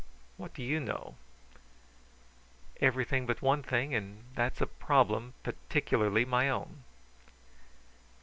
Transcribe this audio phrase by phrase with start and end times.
[0.35, 1.15] What do you know?"
[2.81, 6.83] "Everything but one thing, and that's a problem particularly my own."